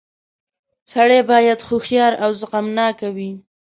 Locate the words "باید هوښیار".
1.31-2.13